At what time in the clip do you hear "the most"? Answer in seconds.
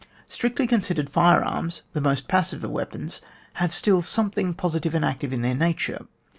1.93-2.27